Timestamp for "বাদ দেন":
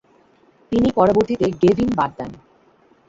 1.95-2.31